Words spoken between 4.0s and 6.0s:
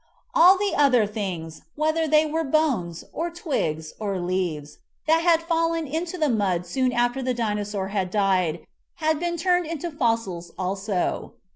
leaves, that had fallen